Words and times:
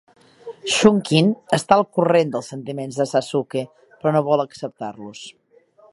Shunkin 0.75 1.29
està 1.57 1.77
al 1.77 1.85
corrent 1.99 2.33
dels 2.37 2.49
sentiments 2.53 2.99
de 3.03 3.07
Sasuke, 3.13 3.63
però 4.01 4.15
no 4.17 4.27
vol 4.31 4.45
acceptar-los. 4.49 5.25